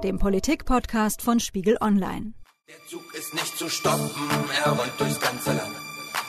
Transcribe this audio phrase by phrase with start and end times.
[0.00, 2.32] dem Politik-Podcast von Spiegel Online.
[2.68, 4.10] Der Zug ist nicht zu stoppen,
[4.64, 5.76] er rollt durchs ganze Land.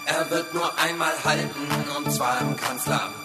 [0.05, 1.67] Er wird nur einmal halten,
[1.97, 3.15] und zwar im Kanzleramt.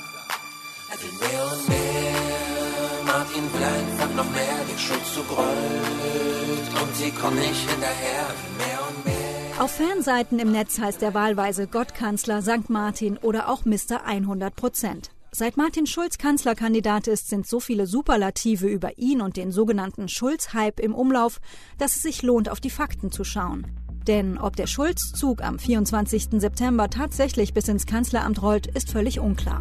[0.90, 7.10] Er will mehr und mehr, Martin will einfach noch mehr, die Schulzug rollt und sie
[7.10, 8.26] kommen nicht hinterher,
[8.58, 9.62] mehr und mehr.
[9.64, 12.68] Auf Fanseiten im Netz heißt er wahlweise Gottkanzler St.
[12.68, 14.04] Martin oder auch Mr.
[14.04, 15.10] 100 Prozent.
[15.38, 20.80] Seit Martin Schulz Kanzlerkandidat ist, sind so viele Superlative über ihn und den sogenannten Schulz-Hype
[20.80, 21.42] im Umlauf,
[21.76, 23.66] dass es sich lohnt, auf die Fakten zu schauen.
[24.06, 26.40] Denn ob der Schulz-Zug am 24.
[26.40, 29.60] September tatsächlich bis ins Kanzleramt rollt, ist völlig unklar.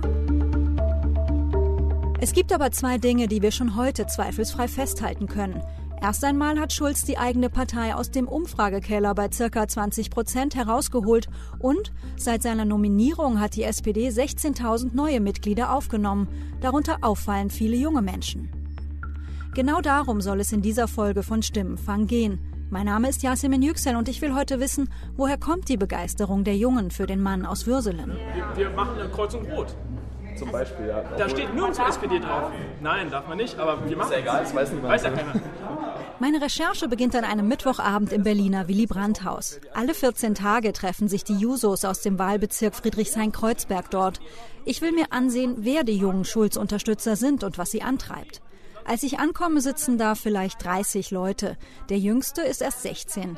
[2.21, 5.61] Es gibt aber zwei Dinge, die wir schon heute zweifelsfrei festhalten können.
[6.05, 9.67] Erst einmal hat Schulz die eigene Partei aus dem Umfragekeller bei ca.
[9.67, 11.25] 20 Prozent herausgeholt
[11.57, 16.27] und seit seiner Nominierung hat die SPD 16.000 neue Mitglieder aufgenommen,
[16.61, 18.51] darunter auffallend viele junge Menschen.
[19.55, 22.37] Genau darum soll es in dieser Folge von Stimmenfang gehen.
[22.69, 26.55] Mein Name ist Yasemin Yüksel und ich will heute wissen, woher kommt die Begeisterung der
[26.55, 28.15] Jungen für den Mann aus Würselen?
[28.35, 29.75] Wir, wir machen eine Kreuzung Rot.
[30.35, 31.01] Zum Beispiel, ja.
[31.17, 32.51] Da steht nirgendwo SPD drauf.
[32.81, 34.93] Nein, darf man nicht, aber wir machen Ist ja egal, das weiß niemand.
[34.93, 35.33] Weiß ja keiner.
[36.19, 39.59] Meine Recherche beginnt an einem Mittwochabend im Berliner Willy Brandt-Haus.
[39.73, 44.22] Alle 14 Tage treffen sich die Jusos aus dem Wahlbezirk Friedrichshain-Kreuzberg dort.
[44.63, 48.41] Ich will mir ansehen, wer die jungen Schulz-Unterstützer sind und was sie antreibt.
[48.85, 51.57] Als ich ankomme, sitzen da vielleicht 30 Leute.
[51.89, 53.38] Der jüngste ist erst 16.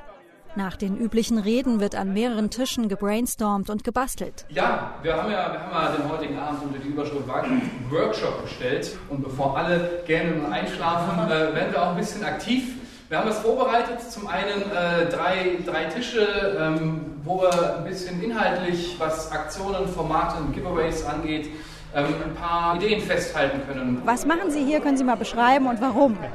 [0.57, 4.43] Nach den üblichen Reden wird an mehreren Tischen gebrainstormt und gebastelt.
[4.49, 8.41] Ja, wir haben ja, wir haben ja den heutigen Abend unter die Überschrift Wahlkampf Workshop
[8.41, 8.97] gestellt.
[9.07, 12.73] Und bevor alle gerne nun einschlafen, äh, werden wir auch ein bisschen aktiv.
[13.07, 14.01] Wir haben es vorbereitet.
[14.01, 16.27] Zum einen äh, drei, drei Tische,
[16.59, 21.51] ähm, wo wir ein bisschen inhaltlich, was Aktionen, Formate und Giveaways angeht,
[21.95, 24.01] ähm, ein paar Ideen festhalten können.
[24.05, 24.79] Was machen Sie hier?
[24.79, 26.17] Können Sie mal beschreiben und warum?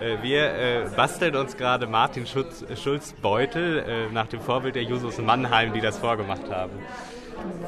[0.00, 4.82] Äh, Wir äh, basteln uns gerade Martin Schulz, Schulz Beutel äh, nach dem Vorbild der
[4.82, 6.72] Jusos Mannheim, die das vorgemacht haben.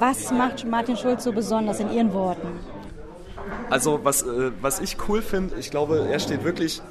[0.00, 2.60] Was macht Martin Schulz so besonders in Ihren Worten?
[3.70, 6.82] Also was, äh, was ich cool finde, ich glaube, er steht wirklich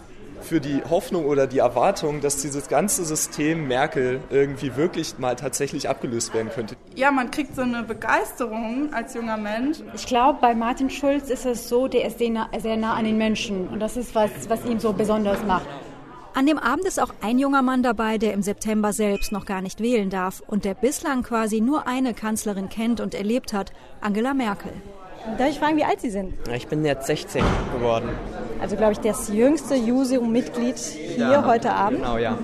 [0.44, 5.90] für die Hoffnung oder die Erwartung, dass dieses ganze System Merkel irgendwie wirklich mal tatsächlich
[5.90, 6.76] abgelöst werden könnte.
[6.96, 9.80] Ja, man kriegt so eine Begeisterung als junger Mensch.
[9.96, 13.06] Ich glaube, bei Martin Schulz ist es so, der ist sehr nah, sehr nah an
[13.06, 13.68] den Menschen.
[13.68, 15.66] Und das ist was, was ihn so besonders macht.
[16.36, 19.62] An dem Abend ist auch ein junger Mann dabei, der im September selbst noch gar
[19.62, 23.72] nicht wählen darf und der bislang quasi nur eine Kanzlerin kennt und erlebt hat,
[24.02, 24.74] Angela Merkel.
[25.38, 26.34] Darf ich fragen, wie alt Sie sind?
[26.53, 28.09] Ich bin jetzt 16 geworden.
[28.61, 32.00] Also, glaube ich, das jüngste Jusium-Mitglied hier heute Abend.
[32.00, 32.38] Genau, ja.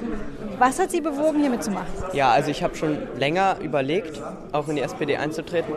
[0.57, 1.87] Was hat Sie bewogen, hier mitzumachen?
[2.13, 4.21] Ja, also ich habe schon länger überlegt,
[4.53, 5.73] auch in die SPD einzutreten.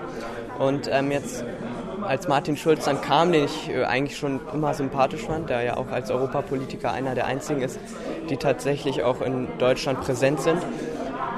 [0.59, 1.45] Und ähm, jetzt,
[2.07, 5.77] als Martin Schulz dann kam, den ich äh, eigentlich schon immer sympathisch fand, der ja
[5.77, 7.81] auch als Europapolitiker einer der einzigen ist,
[8.31, 10.59] die tatsächlich auch in Deutschland präsent sind,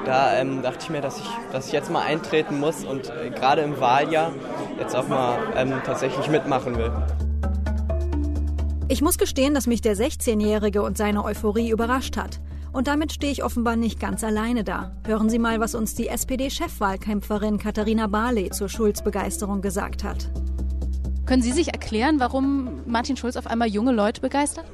[0.05, 3.31] da ähm, dachte ich mir, dass ich, dass ich jetzt mal eintreten muss und äh,
[3.31, 4.31] gerade im Wahljahr
[4.79, 6.91] jetzt auch mal ähm, tatsächlich mitmachen will.
[8.87, 12.39] Ich muss gestehen, dass mich der 16-Jährige und seine Euphorie überrascht hat.
[12.71, 14.91] Und damit stehe ich offenbar nicht ganz alleine da.
[15.05, 20.29] Hören Sie mal, was uns die SPD-Chefwahlkämpferin Katharina Barley zur Schulz-Begeisterung gesagt hat.
[21.25, 24.65] Können Sie sich erklären, warum Martin Schulz auf einmal junge Leute begeistert?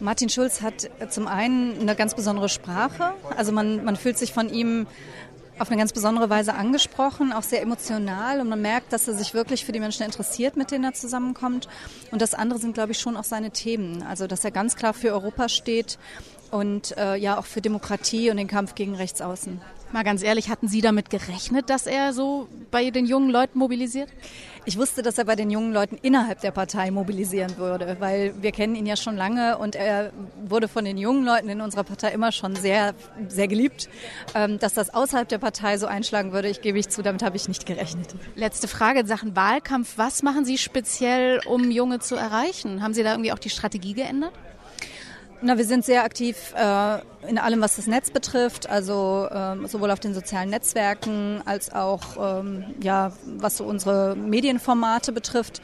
[0.00, 3.12] Martin Schulz hat zum einen eine ganz besondere Sprache.
[3.36, 4.86] Also man, man fühlt sich von ihm
[5.62, 9.32] auf eine ganz besondere Weise angesprochen, auch sehr emotional und man merkt, dass er sich
[9.32, 11.68] wirklich für die Menschen interessiert, mit denen er zusammenkommt.
[12.10, 14.02] Und das andere sind, glaube ich, schon auch seine Themen.
[14.02, 15.98] Also dass er ganz klar für Europa steht
[16.52, 19.60] und äh, ja auch für Demokratie und den Kampf gegen Rechtsaußen.
[19.92, 24.08] Mal ganz ehrlich, hatten Sie damit gerechnet, dass er so bei den jungen Leuten mobilisiert?
[24.64, 28.52] Ich wusste, dass er bei den jungen Leuten innerhalb der Partei mobilisieren würde, weil wir
[28.52, 30.12] kennen ihn ja schon lange und er
[30.46, 32.94] wurde von den jungen Leuten in unserer Partei immer schon sehr,
[33.28, 33.90] sehr geliebt.
[34.34, 37.36] Ähm, dass das außerhalb der Partei so einschlagen würde, ich gebe ich zu, damit habe
[37.36, 38.14] ich nicht gerechnet.
[38.34, 39.94] Letzte Frage in Sachen Wahlkampf.
[39.96, 42.82] Was machen Sie speziell, um Junge zu erreichen?
[42.82, 44.32] Haben Sie da irgendwie auch die Strategie geändert?
[45.44, 46.98] Na, wir sind sehr aktiv äh,
[47.28, 52.40] in allem, was das Netz betrifft, also ähm, sowohl auf den sozialen Netzwerken als auch
[52.40, 55.60] ähm, ja, was so unsere Medienformate betrifft.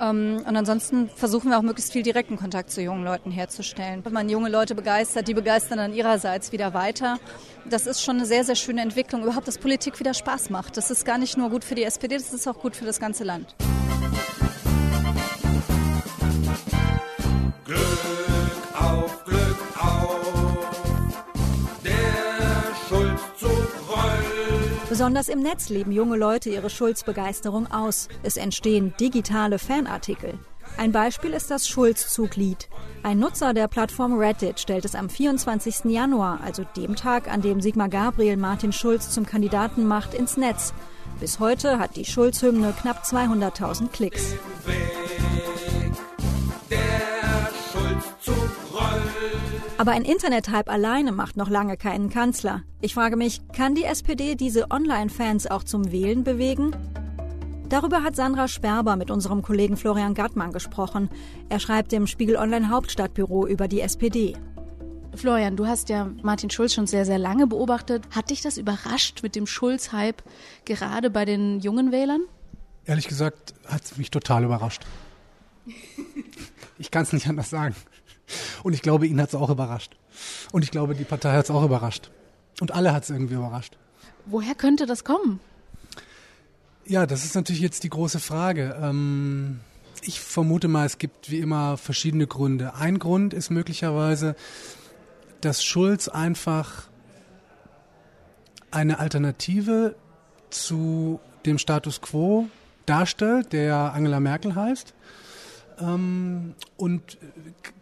[0.00, 4.04] Ähm, und ansonsten versuchen wir auch möglichst viel direkten Kontakt zu jungen Leuten herzustellen.
[4.04, 7.18] Wenn man junge Leute begeistert, die begeistern dann ihrerseits wieder weiter.
[7.68, 9.24] Das ist schon eine sehr, sehr schöne Entwicklung.
[9.24, 10.76] Überhaupt, dass Politik wieder Spaß macht.
[10.76, 13.00] Das ist gar nicht nur gut für die SPD, das ist auch gut für das
[13.00, 13.56] ganze Land.
[24.88, 28.08] Besonders im Netz leben junge Leute ihre Schulz-Begeisterung aus.
[28.22, 30.38] Es entstehen digitale Fanartikel.
[30.76, 32.68] Ein Beispiel ist das Schulz-Zuglied.
[33.02, 35.86] Ein Nutzer der Plattform Reddit stellt es am 24.
[35.86, 40.72] Januar, also dem Tag, an dem Sigmar Gabriel Martin Schulz zum Kandidaten macht, ins Netz.
[41.18, 44.34] Bis heute hat die Schulz-Hymne knapp 200.000 Klicks.
[49.78, 52.62] Aber ein Internet-Hype alleine macht noch lange keinen Kanzler.
[52.80, 56.74] Ich frage mich, kann die SPD diese Online-Fans auch zum Wählen bewegen?
[57.68, 61.10] Darüber hat Sandra Sperber mit unserem Kollegen Florian Gattmann gesprochen.
[61.50, 64.34] Er schreibt im Spiegel Online Hauptstadtbüro über die SPD.
[65.14, 68.04] Florian, du hast ja Martin Schulz schon sehr, sehr lange beobachtet.
[68.12, 70.22] Hat dich das überrascht mit dem Schulz-Hype
[70.64, 72.22] gerade bei den jungen Wählern?
[72.86, 74.86] Ehrlich gesagt hat es mich total überrascht.
[76.78, 77.74] Ich kann es nicht anders sagen.
[78.62, 79.96] Und ich glaube, ihn hat es auch überrascht.
[80.52, 82.10] Und ich glaube, die Partei hat es auch überrascht.
[82.60, 83.76] Und alle hat es irgendwie überrascht.
[84.26, 85.40] Woher könnte das kommen?
[86.86, 88.76] Ja, das ist natürlich jetzt die große Frage.
[88.80, 89.60] Ähm,
[90.02, 92.74] ich vermute mal, es gibt wie immer verschiedene Gründe.
[92.74, 94.36] Ein Grund ist möglicherweise,
[95.40, 96.88] dass Schulz einfach
[98.70, 99.96] eine Alternative
[100.50, 102.48] zu dem Status quo
[102.86, 104.94] darstellt, der Angela Merkel heißt.
[105.80, 107.18] Ähm, und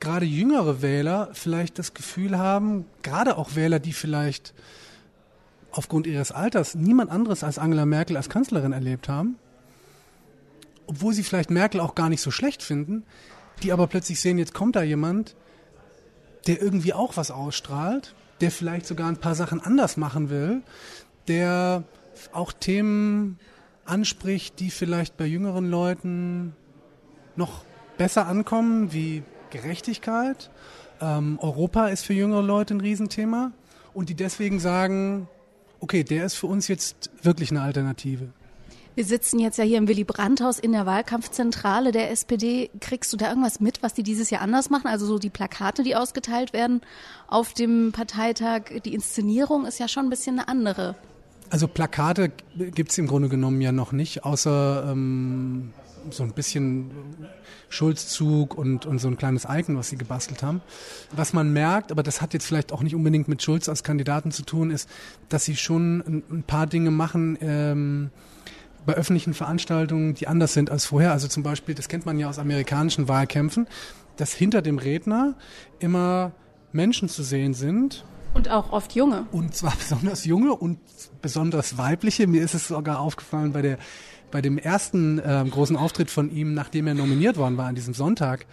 [0.00, 4.54] gerade jüngere Wähler vielleicht das Gefühl haben, gerade auch Wähler, die vielleicht
[5.70, 9.36] aufgrund ihres Alters niemand anderes als Angela Merkel als Kanzlerin erlebt haben,
[10.86, 13.04] obwohl sie vielleicht Merkel auch gar nicht so schlecht finden,
[13.62, 15.36] die aber plötzlich sehen, jetzt kommt da jemand,
[16.46, 20.62] der irgendwie auch was ausstrahlt, der vielleicht sogar ein paar Sachen anders machen will,
[21.28, 21.84] der
[22.32, 23.38] auch Themen
[23.84, 26.54] anspricht, die vielleicht bei jüngeren Leuten
[27.36, 27.64] noch
[27.96, 30.50] besser ankommen, wie Gerechtigkeit.
[31.00, 33.52] Ähm, Europa ist für jüngere Leute ein Riesenthema
[33.92, 35.28] und die deswegen sagen,
[35.80, 38.28] okay, der ist für uns jetzt wirklich eine Alternative.
[38.96, 42.70] Wir sitzen jetzt ja hier im Willy Brandt-Haus in der Wahlkampfzentrale der SPD.
[42.80, 44.86] Kriegst du da irgendwas mit, was die dieses Jahr anders machen?
[44.86, 46.80] Also so die Plakate, die ausgeteilt werden
[47.26, 50.94] auf dem Parteitag, die Inszenierung ist ja schon ein bisschen eine andere.
[51.50, 55.72] Also Plakate gibt's im Grunde genommen ja noch nicht, außer ähm,
[56.10, 56.90] so ein bisschen
[57.68, 60.60] Schulzzug und, und so ein kleines Icon, was sie gebastelt haben.
[61.12, 64.30] Was man merkt, aber das hat jetzt vielleicht auch nicht unbedingt mit Schulz als Kandidaten
[64.30, 64.88] zu tun, ist,
[65.28, 68.10] dass sie schon ein, ein paar Dinge machen ähm,
[68.86, 71.12] bei öffentlichen Veranstaltungen, die anders sind als vorher.
[71.12, 73.66] Also zum Beispiel, das kennt man ja aus amerikanischen Wahlkämpfen,
[74.16, 75.34] dass hinter dem Redner
[75.78, 76.32] immer
[76.72, 78.04] Menschen zu sehen sind,
[78.34, 79.26] und auch oft junge.
[79.30, 80.78] und zwar besonders junge und
[81.22, 82.26] besonders weibliche.
[82.26, 83.78] Mir ist es sogar aufgefallen bei der
[84.30, 87.94] bei dem ersten ähm, großen Auftritt von ihm, nachdem er nominiert worden war an diesem
[87.94, 88.46] Sonntag.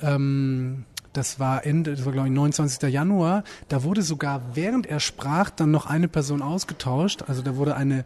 [0.00, 2.90] Ähm, das war Ende, das war glaube ich 29.
[2.92, 3.44] Januar.
[3.68, 7.24] Da wurde sogar während er sprach dann noch eine Person ausgetauscht.
[7.26, 8.04] Also da wurde eine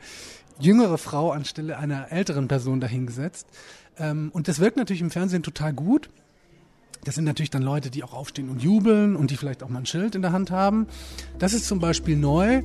[0.59, 3.47] jüngere Frau anstelle einer älteren Person dahingesetzt.
[3.99, 6.09] Ähm, und das wirkt natürlich im Fernsehen total gut.
[7.05, 9.81] Das sind natürlich dann Leute, die auch aufstehen und jubeln und die vielleicht auch mal
[9.81, 10.87] ein Schild in der Hand haben.
[11.39, 12.63] Das ist zum Beispiel neu.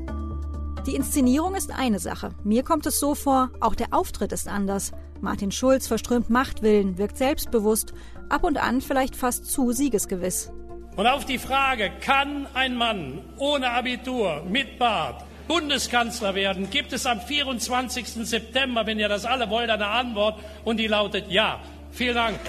[0.87, 2.29] Die Inszenierung ist eine Sache.
[2.45, 4.93] Mir kommt es so vor, auch der Auftritt ist anders.
[5.19, 7.93] Martin Schulz verströmt Machtwillen, wirkt selbstbewusst,
[8.29, 10.49] ab und an vielleicht fast zu siegesgewiss.
[10.95, 17.05] Und auf die Frage, kann ein Mann ohne Abitur mit Bart Bundeskanzler werden, gibt es
[17.05, 18.07] am 24.
[18.25, 21.59] September, wenn ihr das alle wollt, eine Antwort und die lautet ja.
[21.91, 22.39] Vielen Dank.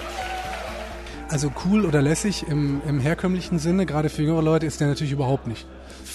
[1.27, 5.11] Also cool oder lässig im, im herkömmlichen Sinne, gerade für jüngere Leute, ist der natürlich
[5.11, 5.67] überhaupt nicht.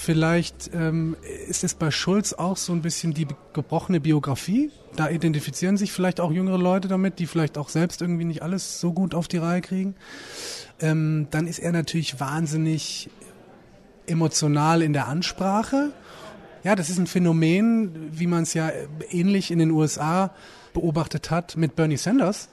[0.05, 4.69] Vielleicht ähm, ist es bei Schulz auch so ein bisschen die gebrochene Biografie.
[4.95, 8.79] Da identifizieren sich vielleicht auch jüngere Leute damit, die vielleicht auch selbst irgendwie nicht alles
[8.79, 9.95] so gut auf die Reihe kriegen.
[10.79, 13.09] Ähm, dann ist er natürlich wahnsinnig
[14.05, 15.91] emotional in der Ansprache.
[16.63, 18.71] Ja, das ist ein Phänomen, wie man es ja
[19.09, 20.35] ähnlich in den USA
[20.75, 22.49] beobachtet hat mit Bernie Sanders,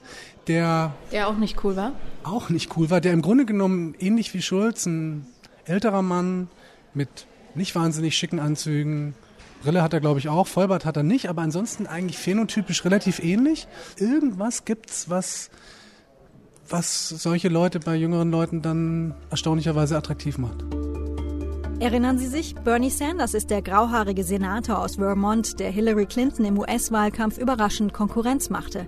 [0.47, 1.92] der Der auch nicht cool war.
[2.25, 5.26] auch nicht cool war, der im Grunde genommen ähnlich wie Schulz, ein
[5.66, 6.49] älterer Mann
[6.94, 9.14] mit nicht wahnsinnig schicken Anzügen.
[9.62, 10.47] Brille hat er, glaube ich, auch.
[10.47, 13.68] Vollbart hat er nicht, aber ansonsten eigentlich phänotypisch relativ ähnlich.
[13.97, 15.50] Irgendwas gibt's, was,
[16.68, 20.64] was solche Leute bei jüngeren Leuten dann erstaunlicherweise attraktiv macht.
[21.78, 26.59] Erinnern Sie sich, Bernie Sanders ist der grauhaarige Senator aus Vermont, der Hillary Clinton im
[26.59, 28.87] US-Wahlkampf überraschend Konkurrenz machte.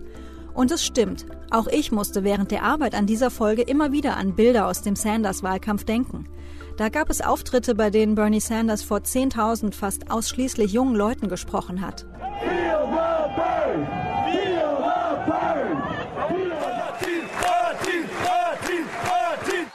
[0.55, 4.37] Und es stimmt, auch ich musste während der Arbeit an dieser Folge immer wieder an
[4.37, 6.29] Bilder aus dem Sanders-Wahlkampf denken.
[6.77, 11.81] Da gab es Auftritte, bei denen Bernie Sanders vor 10.000 fast ausschließlich jungen Leuten gesprochen
[11.81, 12.05] hat.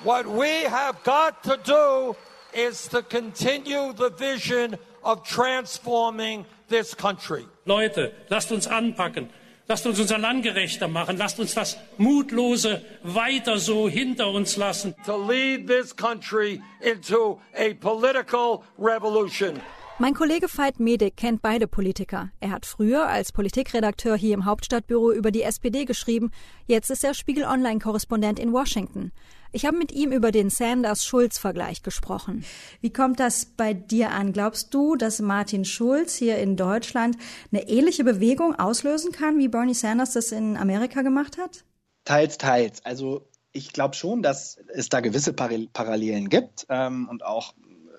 [0.03, 2.15] What we have got to do
[2.51, 7.46] is to continue the vision of transforming this country.
[7.65, 9.29] Leute, lasst uns anpacken.
[9.72, 11.18] Lasst uns unser Land gerechter machen.
[11.18, 14.96] Lasst uns das Mutlose weiter so hinter uns lassen.
[15.06, 19.62] To lead this country into a political revolution.
[20.01, 22.29] Mein Kollege Veit Medik kennt beide Politiker.
[22.39, 26.32] Er hat früher als Politikredakteur hier im Hauptstadtbüro über die SPD geschrieben.
[26.68, 29.12] Jetzt ist er Spiegel Online-Korrespondent in Washington.
[29.51, 32.46] Ich habe mit ihm über den Sanders-Schulz-Vergleich gesprochen.
[32.79, 34.32] Wie kommt das bei dir an?
[34.32, 37.18] Glaubst du, dass Martin Schulz hier in Deutschland
[37.51, 41.65] eine ähnliche Bewegung auslösen kann, wie Bernie Sanders das in Amerika gemacht hat?
[42.06, 42.86] Teils, teils.
[42.86, 47.53] Also ich glaube schon, dass es da gewisse Parallelen gibt ähm, und auch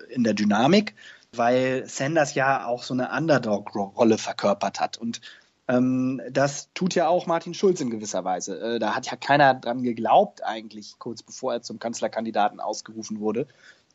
[0.09, 0.95] in der Dynamik
[1.35, 4.99] weil Sanders ja auch so eine Underdog-Rolle verkörpert hat.
[4.99, 5.21] Und
[5.69, 8.59] ähm, das tut ja auch Martin Schulz in gewisser Weise.
[8.61, 13.47] Äh, da hat ja keiner dran geglaubt, eigentlich, kurz bevor er zum Kanzlerkandidaten ausgerufen wurde,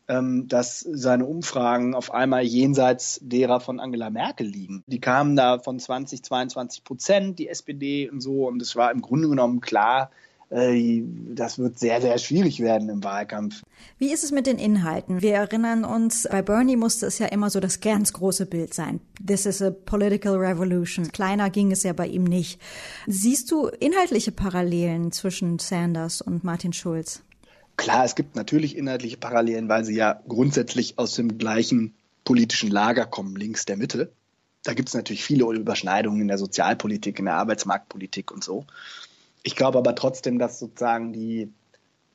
[0.08, 4.82] ähm, dass seine Umfragen auf einmal jenseits derer von Angela Merkel liegen.
[4.86, 8.46] Die kamen da von 20, 22 Prozent, die SPD und so.
[8.46, 10.10] Und es war im Grunde genommen klar,
[10.48, 13.62] das wird sehr, sehr schwierig werden im Wahlkampf.
[13.98, 15.20] Wie ist es mit den Inhalten?
[15.20, 19.00] Wir erinnern uns, bei Bernie musste es ja immer so das ganz große Bild sein.
[19.26, 21.10] This is a political revolution.
[21.10, 22.60] Kleiner ging es ja bei ihm nicht.
[23.08, 27.22] Siehst du inhaltliche Parallelen zwischen Sanders und Martin Schulz?
[27.76, 33.04] Klar, es gibt natürlich inhaltliche Parallelen, weil sie ja grundsätzlich aus dem gleichen politischen Lager
[33.04, 34.12] kommen, links der Mitte.
[34.62, 38.64] Da gibt es natürlich viele Überschneidungen in der Sozialpolitik, in der Arbeitsmarktpolitik und so.
[39.46, 41.52] Ich glaube aber trotzdem, dass sozusagen die,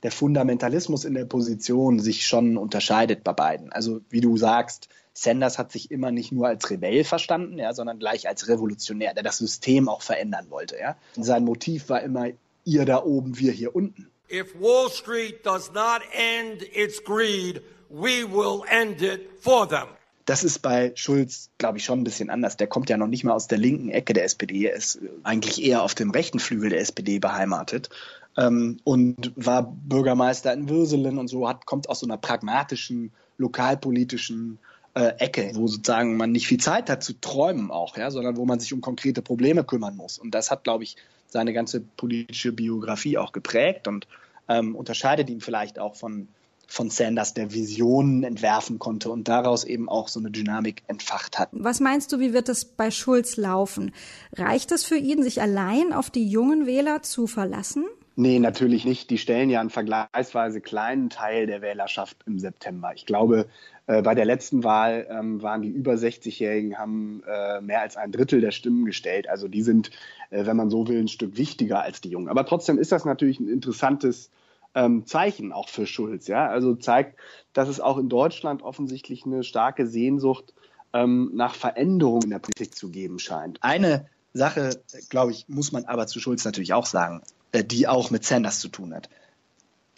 [0.04, 3.72] der Fundamentalismus in der Position sich schon unterscheidet bei beiden.
[3.72, 8.00] Also wie du sagst, Sanders hat sich immer nicht nur als Rebell verstanden, ja, sondern
[8.00, 10.78] gleich als Revolutionär, der das System auch verändern wollte.
[10.78, 10.98] Ja.
[11.16, 12.32] Sein Motiv war immer,
[12.66, 14.12] ihr da oben, wir hier unten.
[14.30, 19.88] If Wall Street does not end its greed, we will end it for them.
[20.26, 22.58] Das ist bei Schulz, glaube ich, schon ein bisschen anders.
[22.58, 24.68] Der kommt ja noch nicht mal aus der linken Ecke der SPD.
[24.68, 27.90] Er ist eigentlich eher auf dem rechten Flügel der SPD beheimatet
[28.38, 34.60] ähm, und war Bürgermeister in Würselen und so, hat, kommt aus so einer pragmatischen, lokalpolitischen
[34.94, 38.46] äh, Ecke, wo sozusagen man nicht viel Zeit hat zu träumen auch, ja, sondern wo
[38.46, 40.18] man sich um konkrete Probleme kümmern muss.
[40.18, 40.96] Und das hat, glaube ich,
[41.28, 44.08] seine ganze politische Biografie auch geprägt und
[44.50, 46.28] ähm, unterscheidet ihn vielleicht auch von
[46.68, 51.50] von Sanders, der Visionen entwerfen konnte und daraus eben auch so eine Dynamik entfacht hat.
[51.52, 53.92] Was meinst du, wie wird es bei Schulz laufen?
[54.34, 57.86] Reicht es für ihn, sich allein auf die jungen Wähler zu verlassen?
[58.16, 59.10] Nee, natürlich nicht.
[59.10, 62.92] Die stellen ja einen vergleichsweise kleinen Teil der Wählerschaft im September.
[62.94, 63.48] Ich glaube,
[63.88, 68.12] äh, bei der letzten Wahl ähm, waren die über 60-Jährigen, haben äh, mehr als ein
[68.12, 69.30] Drittel der Stimmen gestellt.
[69.30, 69.92] Also die sind,
[70.30, 72.28] äh, wenn man so will, ein Stück wichtiger als die Jungen.
[72.28, 74.30] Aber trotzdem ist das natürlich ein interessantes
[74.76, 76.28] ähm, Zeichen auch für Schulz.
[76.28, 76.48] Ja?
[76.48, 77.20] Also zeigt,
[77.54, 80.54] dass es auch in Deutschland offensichtlich eine starke Sehnsucht
[80.94, 83.62] ähm, nach Veränderung in der Politik zu geben scheint.
[83.62, 88.12] Eine Sache, glaube ich, muss man aber zu Schulz natürlich auch sagen, äh, die auch
[88.12, 89.10] mit Sanders zu tun hat.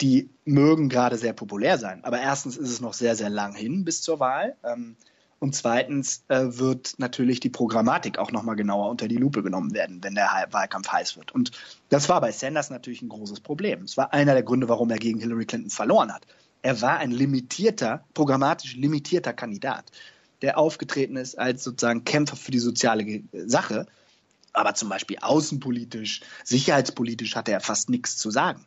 [0.00, 3.84] Die mögen gerade sehr populär sein, aber erstens ist es noch sehr, sehr lang hin
[3.84, 4.56] bis zur Wahl.
[4.64, 4.96] Ähm,
[5.44, 10.02] und zweitens äh, wird natürlich die Programmatik auch nochmal genauer unter die Lupe genommen werden,
[10.02, 11.32] wenn der Wahlkampf heiß wird.
[11.32, 11.50] Und
[11.90, 13.82] das war bei Sanders natürlich ein großes Problem.
[13.82, 16.26] Es war einer der Gründe, warum er gegen Hillary Clinton verloren hat.
[16.62, 19.84] Er war ein limitierter, programmatisch limitierter Kandidat,
[20.40, 23.86] der aufgetreten ist als sozusagen Kämpfer für die soziale Sache.
[24.54, 28.64] Aber zum Beispiel außenpolitisch, sicherheitspolitisch hatte er fast nichts zu sagen.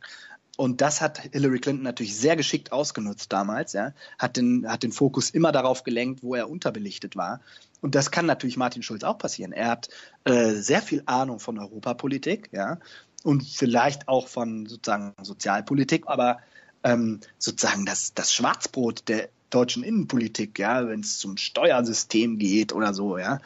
[0.58, 3.94] Und das hat Hillary Clinton natürlich sehr geschickt ausgenutzt damals, ja.
[4.18, 7.42] Hat den, hat den Fokus immer darauf gelenkt, wo er unterbelichtet war.
[7.80, 9.52] Und das kann natürlich Martin Schulz auch passieren.
[9.52, 9.90] Er hat
[10.26, 12.80] äh, sehr viel Ahnung von Europapolitik, ja,
[13.24, 16.40] und vielleicht auch von sozusagen Sozialpolitik, aber
[16.84, 22.96] ähm, sozusagen das, das Schwarzbrot der deutschen Innenpolitik, ja, wenn es zum Steuersystem geht oder
[22.96, 23.40] so, ja,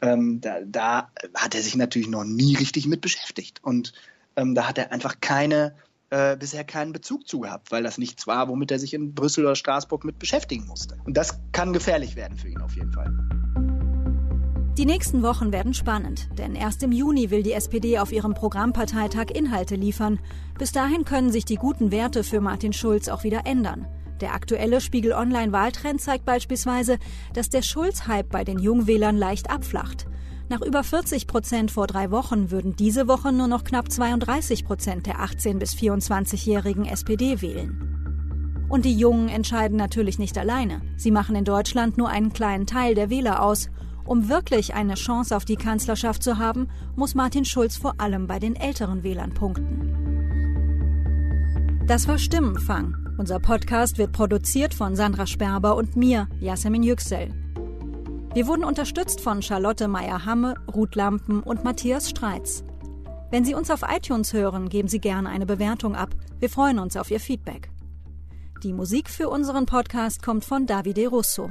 [0.00, 3.62] ähm, da, da hat er sich natürlich noch nie richtig mit beschäftigt.
[3.62, 3.92] Und
[4.36, 5.74] ähm, da hat er einfach keine
[6.10, 9.44] äh, bisher keinen Bezug zu gehabt, weil das nichts war, womit er sich in Brüssel
[9.44, 10.96] oder Straßburg mit beschäftigen musste.
[11.04, 13.12] Und das kann gefährlich werden für ihn auf jeden Fall.
[14.78, 19.30] Die nächsten Wochen werden spannend, denn erst im Juni will die SPD auf ihrem Programmparteitag
[19.34, 20.18] Inhalte liefern.
[20.58, 23.86] Bis dahin können sich die guten Werte für Martin Schulz auch wieder ändern.
[24.20, 26.98] Der aktuelle Spiegel Online Wahltrend zeigt beispielsweise,
[27.32, 30.06] dass der Schulz-Hype bei den Jungwählern leicht abflacht.
[30.48, 35.06] Nach über 40 Prozent vor drei Wochen würden diese Woche nur noch knapp 32 Prozent
[35.06, 38.66] der 18- bis 24-jährigen SPD wählen.
[38.68, 40.82] Und die Jungen entscheiden natürlich nicht alleine.
[40.96, 43.70] Sie machen in Deutschland nur einen kleinen Teil der Wähler aus.
[44.04, 48.38] Um wirklich eine Chance auf die Kanzlerschaft zu haben, muss Martin Schulz vor allem bei
[48.38, 49.96] den älteren Wählern punkten.
[51.86, 52.96] Das war Stimmenfang.
[53.18, 57.45] Unser Podcast wird produziert von Sandra Sperber und mir, Yasemin Yüksel.
[58.36, 62.64] Wir wurden unterstützt von Charlotte Meyer-Hamme, Ruth Lampen und Matthias Streitz.
[63.30, 66.10] Wenn Sie uns auf iTunes hören, geben Sie gerne eine Bewertung ab.
[66.38, 67.70] Wir freuen uns auf Ihr Feedback.
[68.62, 71.48] Die Musik für unseren Podcast kommt von Davide Russo.